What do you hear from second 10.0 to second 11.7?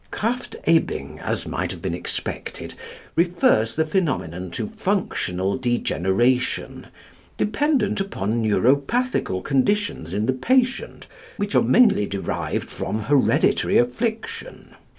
in the patient, which are